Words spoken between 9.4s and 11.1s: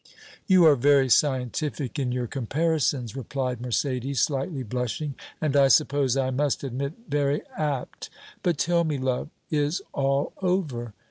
is all over?